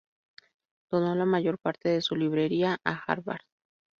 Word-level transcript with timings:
Donó 0.89 1.13
la 1.13 1.25
mayor 1.25 1.59
parte 1.59 1.89
de 1.89 2.01
su 2.01 2.15
librería 2.15 2.79
a 2.83 2.95
Harvard. 3.05 3.43